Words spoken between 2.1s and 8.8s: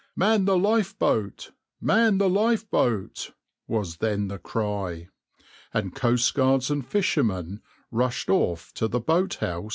the lifeboat!" was then the cry, and coastguards and fishermen rushed off